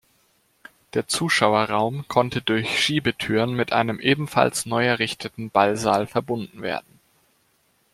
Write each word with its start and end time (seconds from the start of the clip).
Der 0.95 1.07
Zuschauerraum 1.07 2.07
konnte 2.07 2.41
durch 2.41 2.79
Schiebetüren 2.83 3.53
mit 3.53 3.71
einem 3.71 3.99
ebenfalls 3.99 4.65
neu 4.65 4.83
errichteten 4.83 5.51
Ballsaal 5.51 6.07
verbunden 6.07 6.63
werden. 6.63 6.99